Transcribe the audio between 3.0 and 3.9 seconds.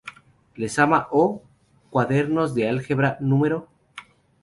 No.